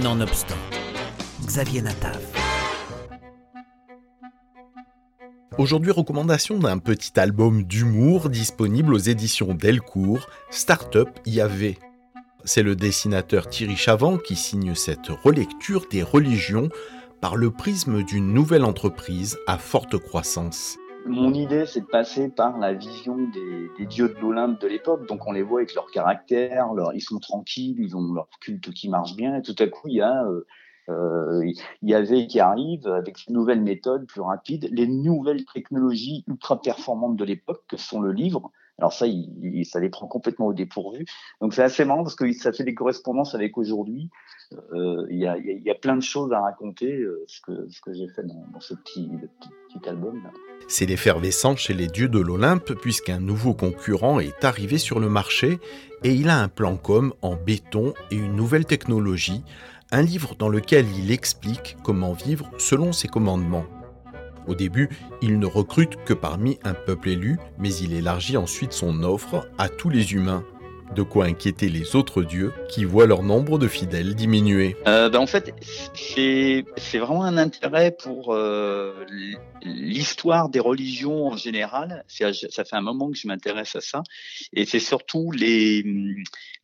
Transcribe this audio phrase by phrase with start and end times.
[0.00, 0.56] Nonobstant,
[1.44, 2.18] Xavier Natav.
[5.58, 11.74] Aujourd'hui, recommandation d'un petit album d'humour disponible aux éditions Delcourt, Startup IAV.
[12.44, 16.70] C'est le dessinateur Thierry Chavant qui signe cette relecture des religions
[17.20, 20.78] par le prisme d'une nouvelle entreprise à forte croissance.
[21.06, 25.06] Mon idée, c'est de passer par la vision des, dieux de l'Olympe de l'époque.
[25.08, 28.88] Donc, on les voit avec leur caractère, ils sont tranquilles, ils ont leur culte qui
[28.88, 29.36] marche bien.
[29.36, 30.46] Et tout à coup, il y a euh,
[30.88, 36.60] il y avait qui arrive avec une nouvelle méthode plus rapide, les nouvelles technologies ultra
[36.60, 38.50] performantes de l'époque que sont le livre.
[38.78, 39.06] Alors ça,
[39.64, 41.04] ça les prend complètement au dépourvu.
[41.40, 44.10] Donc c'est assez marrant parce que ça fait des correspondances avec aujourd'hui.
[44.72, 48.60] Euh, il, y a, plein de choses à raconter, euh, ce que, j'ai fait dans,
[48.60, 49.08] ce petit,
[49.70, 50.20] petit, album.
[50.68, 55.58] C'est l'effervescence chez les dieux de l'Olympe puisqu'un nouveau concurrent est arrivé sur le marché
[56.04, 59.42] et il a un plan com en béton et une nouvelle technologie
[59.92, 63.66] un livre dans lequel il explique comment vivre selon ses commandements.
[64.48, 64.88] Au début,
[65.20, 69.68] il ne recrute que parmi un peuple élu, mais il élargit ensuite son offre à
[69.68, 70.44] tous les humains.
[70.96, 74.76] De quoi inquiéter les autres dieux qui voient leur nombre de fidèles diminuer.
[74.86, 75.54] Euh, ben, en fait,
[75.94, 76.64] c'est
[76.98, 78.92] vraiment un intérêt pour euh,
[79.62, 82.04] l'histoire des religions en général.
[82.08, 84.02] Ça fait un moment que je m'intéresse à ça.
[84.52, 85.82] Et c'est surtout les,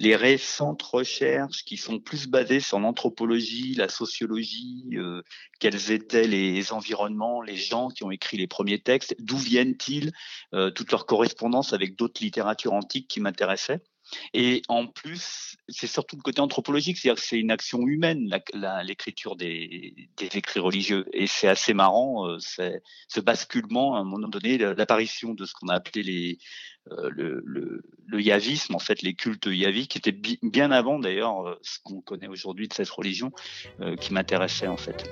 [0.00, 5.22] les récentes recherches qui sont plus basées sur l'anthropologie, la sociologie, euh,
[5.58, 10.12] quels étaient les environnements, les gens qui ont écrit les premiers textes, d'où viennent-ils,
[10.54, 13.80] euh, toute leur correspondance avec d'autres littératures antiques qui m'intéressaient.
[14.34, 18.30] Et en plus, c'est surtout le côté anthropologique, c'est-à-dire que c'est une action humaine,
[18.84, 21.06] l'écriture des, des, écrits religieux.
[21.12, 25.52] Et c'est assez marrant, euh, c'est ce basculement, à un moment donné, l'apparition de ce
[25.54, 26.38] qu'on a appelé les,
[26.92, 31.46] euh, le, le, le, yavisme, en fait, les cultes yavis, qui étaient bien avant d'ailleurs
[31.46, 33.32] euh, ce qu'on connaît aujourd'hui de cette religion,
[34.00, 35.04] qui m'intéressait en fait.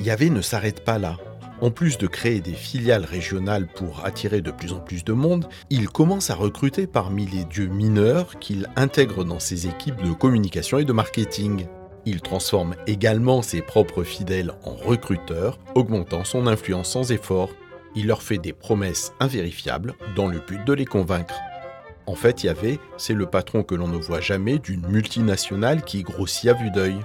[0.00, 1.18] Yahvé ne s'arrête pas là.
[1.62, 5.48] En plus de créer des filiales régionales pour attirer de plus en plus de monde,
[5.70, 10.78] il commence à recruter parmi les dieux mineurs qu'il intègre dans ses équipes de communication
[10.78, 11.66] et de marketing.
[12.04, 17.48] Il transforme également ses propres fidèles en recruteurs, augmentant son influence sans effort.
[17.94, 21.40] Il leur fait des promesses invérifiables dans le but de les convaincre.
[22.04, 26.50] En fait, Yahvé, c'est le patron que l'on ne voit jamais d'une multinationale qui grossit
[26.50, 27.00] à vue d'œil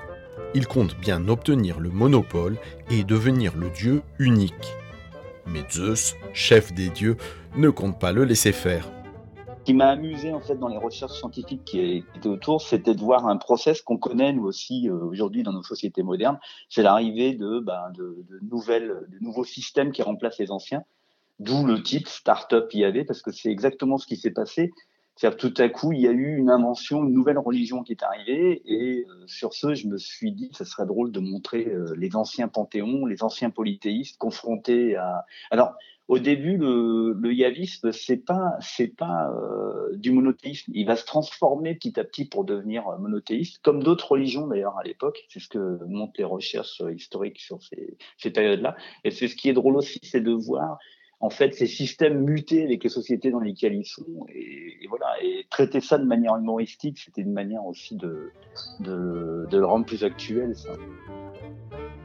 [0.53, 2.57] il compte bien obtenir le monopole
[2.89, 4.73] et devenir le dieu unique.
[5.47, 7.17] Mais Zeus, chef des dieux,
[7.55, 8.89] ne compte pas le laisser faire.
[9.61, 11.79] Ce qui m'a amusé en fait dans les recherches scientifiques qui
[12.15, 15.61] étaient autour, c'était de voir un process qu'on connaît nous aussi euh, aujourd'hui dans nos
[15.61, 16.39] sociétés modernes.
[16.67, 20.83] C'est l'arrivée de, bah, de, nouvelles, de nouveaux systèmes qui remplacent les anciens.
[21.39, 24.71] D'où le titre Startup IAV parce que c'est exactement ce qui s'est passé.
[25.21, 28.01] C'est-à-dire tout à coup, il y a eu une invention, une nouvelle religion qui est
[28.01, 31.93] arrivée, et euh, sur ce, je me suis dit, ce serait drôle de montrer euh,
[31.95, 35.27] les anciens panthéons, les anciens polythéistes confrontés à.
[35.51, 35.75] Alors,
[36.07, 40.71] au début, le, le yavisme, c'est pas, c'est pas euh, du monothéisme.
[40.73, 44.83] Il va se transformer petit à petit pour devenir monothéiste, comme d'autres religions d'ailleurs à
[44.83, 45.23] l'époque.
[45.29, 48.75] C'est ce que montrent les recherches historiques sur ces, ces périodes-là.
[49.03, 50.79] Et c'est ce qui est drôle aussi, c'est de voir
[51.21, 55.45] en fait ces systèmes mutés avec les sociétés dans lesquelles ils sont et, voilà et
[55.49, 58.31] traiter ça de manière humoristique c'était une manière aussi de,
[58.79, 60.55] de, le rendre plus actuel.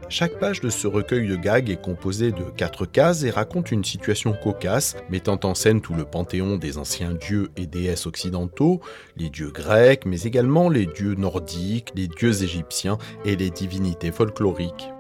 [0.09, 3.83] Chaque page de ce recueil de gags est composée de quatre cases et raconte une
[3.83, 8.81] situation cocasse, mettant en scène tout le panthéon des anciens dieux et déesses occidentaux,
[9.17, 14.91] les dieux grecs, mais également les dieux nordiques, les dieux égyptiens et les divinités folkloriques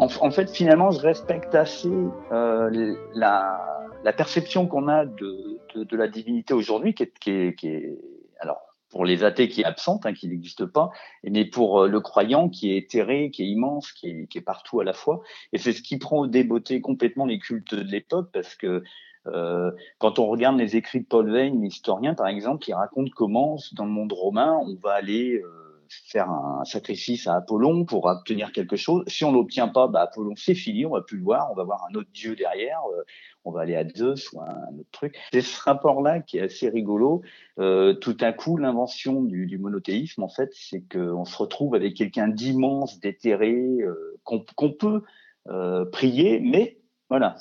[0.00, 1.92] en, fait, finalement, je respecte assez
[2.32, 7.30] euh, la, la, perception qu'on a de, de, de, la divinité aujourd'hui, qui est, qui,
[7.30, 7.98] est, qui est,
[8.40, 10.90] alors pour les athées qui est absente, hein, qui n'existe pas,
[11.22, 14.42] mais pour euh, le croyant qui est éthéré, qui est immense, qui est, qui est
[14.42, 15.20] partout à la fois.
[15.52, 18.82] Et c'est ce qui prend au débeauté complètement les cultes de l'époque, parce que
[19.26, 23.58] euh, quand on regarde les écrits de Paul Veyne, l'historien par exemple, qui raconte comment
[23.74, 25.69] dans le monde romain on va aller euh,
[26.06, 29.04] faire un sacrifice à Apollon pour obtenir quelque chose.
[29.06, 31.64] Si on l'obtient pas, bah Apollon c'est fini, on va plus le voir, on va
[31.64, 33.02] voir un autre dieu derrière, euh,
[33.44, 35.18] on va aller à Zeus ou un autre truc.
[35.32, 37.22] C'est ce rapport-là qui est assez rigolo.
[37.58, 42.28] Euh, tout à coup, l'invention du, monothéisme, en fait, c'est qu'on se retrouve avec quelqu'un
[42.28, 45.02] d'immense, d'éthéré, euh, qu'on peut
[45.48, 46.78] euh, prier, mais
[47.08, 47.34] voilà,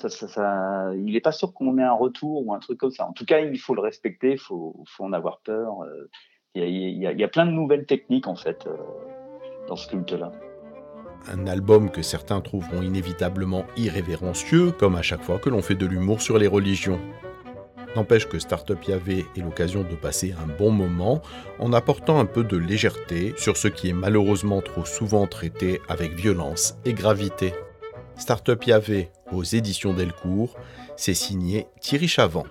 [0.95, 3.05] il n'est pas sûr qu'on ait un retour ou un truc comme ça.
[3.05, 5.85] En tout cas, il faut le respecter, il faut en avoir peur.
[6.55, 8.75] Il y, a, plein de nouvelles techniques en fait euh,
[9.67, 10.31] dans ce culte-là.
[11.31, 15.85] Un album que certains trouveront inévitablement irrévérencieux, comme à chaque fois que l'on fait de
[15.85, 16.99] l'humour sur les religions.
[17.95, 21.21] N'empêche que Startup Yahvé est l'occasion de passer un bon moment
[21.59, 26.13] en apportant un peu de légèreté sur ce qui est malheureusement trop souvent traité avec
[26.13, 27.53] violence et gravité.
[28.15, 30.55] Startup Yahvé aux éditions Delcourt,
[30.97, 32.45] c'est signé Thierry Chavant.